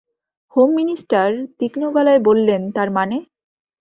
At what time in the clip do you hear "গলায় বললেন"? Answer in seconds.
1.91-2.61